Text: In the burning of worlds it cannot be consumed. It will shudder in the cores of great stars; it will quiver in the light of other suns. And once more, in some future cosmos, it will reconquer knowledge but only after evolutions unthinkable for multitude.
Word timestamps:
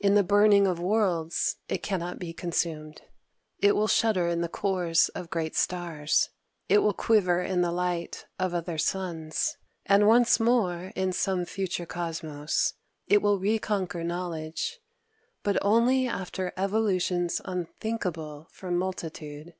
In 0.00 0.16
the 0.16 0.24
burning 0.24 0.66
of 0.66 0.80
worlds 0.80 1.58
it 1.68 1.80
cannot 1.80 2.18
be 2.18 2.32
consumed. 2.32 3.02
It 3.60 3.76
will 3.76 3.86
shudder 3.86 4.26
in 4.26 4.40
the 4.40 4.48
cores 4.48 5.10
of 5.10 5.30
great 5.30 5.54
stars; 5.54 6.30
it 6.68 6.78
will 6.78 6.92
quiver 6.92 7.40
in 7.40 7.60
the 7.60 7.70
light 7.70 8.26
of 8.36 8.52
other 8.52 8.78
suns. 8.78 9.58
And 9.86 10.08
once 10.08 10.40
more, 10.40 10.92
in 10.96 11.12
some 11.12 11.44
future 11.44 11.86
cosmos, 11.86 12.74
it 13.06 13.22
will 13.22 13.38
reconquer 13.38 14.02
knowledge 14.02 14.80
but 15.44 15.56
only 15.62 16.08
after 16.08 16.52
evolutions 16.56 17.40
unthinkable 17.44 18.48
for 18.50 18.72
multitude. 18.72 19.54